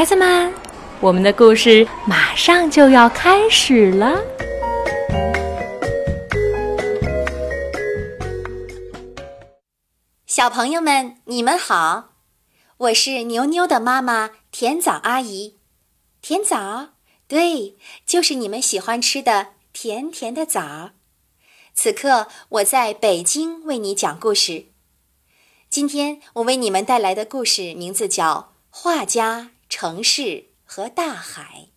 [0.00, 0.50] 孩子们，
[0.98, 4.18] 我们的故事马上就要开始了。
[10.26, 12.14] 小朋友们，你们好，
[12.78, 15.58] 我是牛牛的妈妈甜枣阿姨。
[16.22, 16.92] 甜枣，
[17.28, 17.76] 对，
[18.06, 20.92] 就是你们喜欢吃的甜甜的枣。
[21.74, 24.68] 此刻我在北京为你讲故事。
[25.68, 31.68] 今天我为你们带来的故事名字叫《画家、城市和大海》。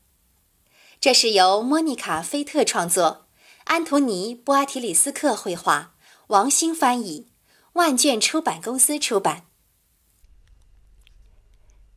[0.99, 3.27] 这是由莫妮卡·菲特创作，
[3.65, 5.93] 安图尼·波阿提里斯克绘画，
[6.27, 7.31] 王兴翻译。
[7.73, 9.45] 万卷出版公司出版。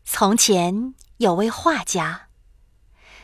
[0.05, 2.29] 从前有位画家，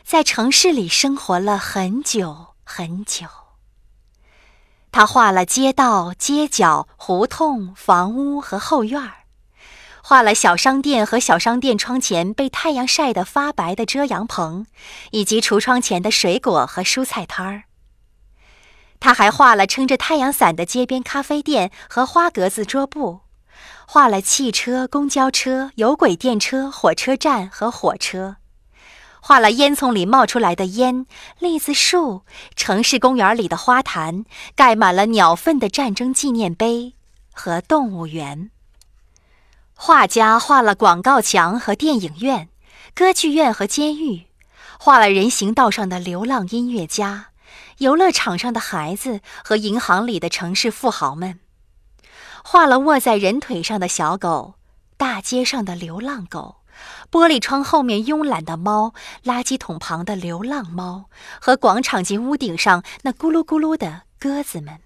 [0.03, 3.25] 在城市里生活了很久很久。
[4.91, 9.22] 他画了街道、街角、胡同、房屋和后院儿，
[10.05, 14.65] 画了小商店和小商店窗前被太阳晒得发白的遮阳棚，
[15.11, 17.63] 以及橱窗前的水果和蔬菜摊儿。
[18.99, 23.21] 他还画了撑着太阳伞的街边咖啡店和花格子桌布，
[23.87, 28.35] 画了汽车、公交车、有轨电车、火车站和火车，
[29.21, 31.05] 画了烟囱里冒出来的烟、
[31.39, 32.23] 栗子树、
[32.57, 36.93] 城市公园里的花坛、盖满了鸟粪的战争纪念碑
[37.31, 38.49] 和动物园。
[39.85, 42.47] 画家画了广告墙和电影院、
[42.95, 44.27] 歌剧院和监狱，
[44.79, 47.31] 画了人行道上的流浪音乐家。
[47.79, 51.41] 游乐场上的孩子和银行里的城市富豪们，
[52.45, 54.53] 画了卧在人腿上的小狗，
[54.95, 56.61] 大街上的流浪狗，
[57.11, 58.93] 玻璃窗后面慵懒的猫，
[59.25, 61.09] 垃圾桶旁的流浪猫，
[61.41, 64.79] 和广场及屋顶上那咕噜咕噜的鸽子们。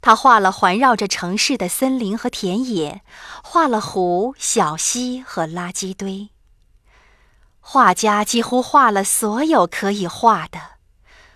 [0.00, 3.02] 他画了环绕着城市的森林和田野，
[3.44, 6.30] 画了湖、小溪和垃圾堆。
[7.60, 10.80] 画家几乎画了所有可以画的。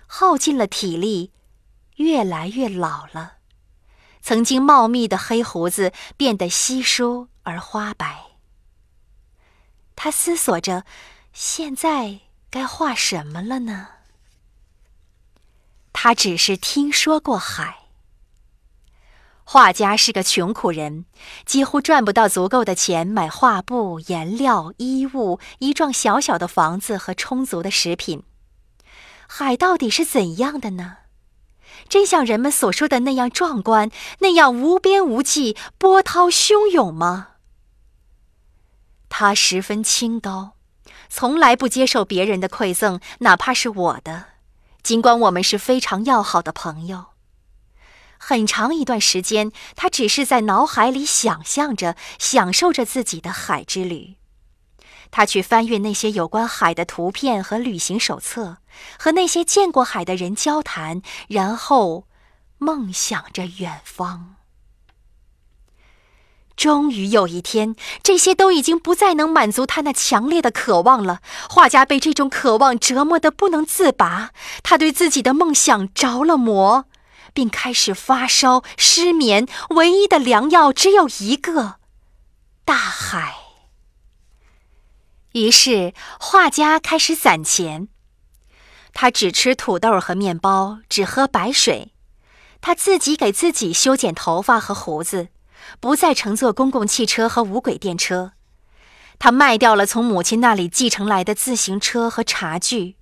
[0.06, 1.32] 耗尽了体力，
[1.96, 3.34] 越来越老了。
[4.22, 8.24] 曾经茂密的黑胡子变得稀疏而花白。
[9.96, 10.84] 他思索着，
[11.32, 13.88] 现在该画什么了呢？
[15.92, 17.83] 他只是听说过海。
[19.44, 21.04] 画家是个穷苦人，
[21.44, 28.24] 几乎赚不到足够的钱买画布、颜料、衣物、一幢小小的房子和充足的食品。
[29.26, 30.96] 海到底是怎样的呢？
[31.88, 33.90] 真像人们所说的那样壮观，
[34.20, 37.28] 那样无边无际、波涛汹涌吗？
[39.10, 40.52] 他十分清高，
[41.08, 44.24] 从来不接受别人的馈赠，哪怕是我的，
[44.82, 47.13] 尽管我们是非常要好的朋友。
[48.26, 54.14] 很长一段时间，他只是在脑海里想象着、享受着自己的海之旅。
[55.10, 58.56] 他去翻阅那些有关海的图片和旅行手册，
[58.98, 62.06] 和那些见过海的人交谈，然后
[62.56, 64.36] 梦想着远方。
[66.56, 71.20] 终于有一天，这些都已经不再能满足他那强烈的渴望了。
[71.50, 74.30] 画家被这种渴望折磨得不能自拔，
[74.62, 76.86] 他对自己的梦想着了魔，
[77.34, 79.46] 并开始发烧、失眠。
[79.70, 81.76] 唯一的良药只有一个：
[82.64, 83.34] 大海。
[85.32, 87.88] 于是，画家开始攒钱。
[88.94, 91.92] 他只吃土豆和面包，只喝白水。
[92.60, 95.28] 他自己给自己修剪头发和胡子，
[95.80, 98.32] 不再乘坐公共汽车和无轨电车。
[99.18, 102.96] 他卖掉了从母亲那里继承来的自行车和茶具，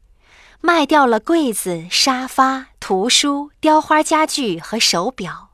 [0.61, 5.51] 卖掉了柜子、沙发、图书、雕花家具和手表。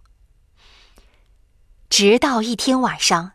[1.91, 3.33] 直到一天晚上。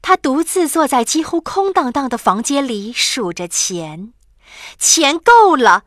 [0.00, 4.12] 他独自坐在几乎空荡荡的房间里数着钱，
[4.78, 5.84] 钱够了。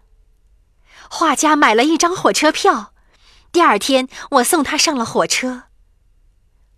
[1.10, 2.94] 画家买了一张火车票，
[3.52, 5.64] 第二天我送他上了火车。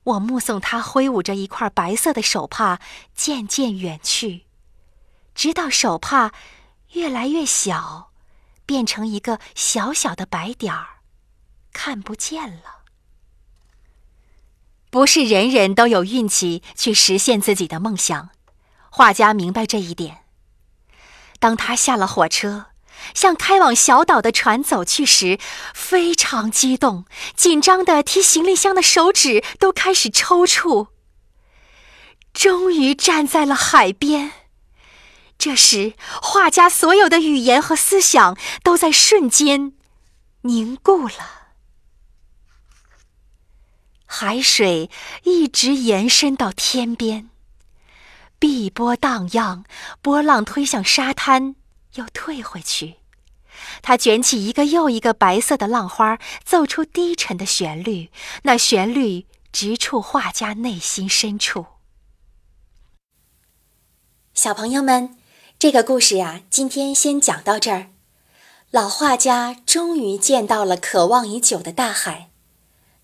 [0.03, 2.79] 我目送他挥舞着一块白色的手帕
[3.13, 4.45] 渐渐远去，
[5.35, 6.31] 直到手帕
[6.93, 8.06] 越来越小，
[8.67, 10.99] 变成一个小小的白点儿，
[11.73, 12.83] 看不见了。
[14.91, 18.29] 不是人人都有运气去实现自己的梦想，
[18.91, 20.25] 画家明白这一点。
[21.39, 22.67] 当他下了火车，
[23.13, 25.37] 向开往小岛的船走去时，
[25.73, 27.05] 非常激动，
[27.35, 30.87] 紧张的提行李箱的手指都开始抽搐。
[32.33, 34.31] 终于站在了海边，
[35.37, 39.73] 这时画家所有的语言和思想都在瞬间
[40.41, 41.47] 凝固了。
[44.05, 44.89] 海水
[45.23, 47.29] 一直延伸到天边，
[48.39, 49.63] 碧波荡漾，
[50.01, 51.55] 波浪推向沙滩，
[51.95, 52.95] 又退回去。
[53.81, 58.09] 它卷起一个又一个白色的浪花，奏出低沉的旋律，
[58.43, 61.65] 那旋律直触画家内心深处。
[64.33, 65.17] 小朋友们，
[65.59, 67.87] 这个故事呀，今天先讲到这儿。
[68.69, 72.29] 老画家终于见到了渴望已久的大海，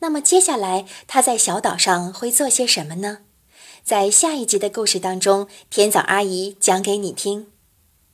[0.02, 3.22] 那么接下来他在小岛上会做些什么呢？
[3.84, 7.52] 在下一集的故事当中，田枣阿姨讲给你听。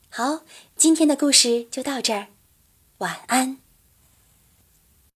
[0.07, 0.39] 好，
[0.77, 2.27] 今天的故事就到这儿，
[2.99, 3.57] 晚安。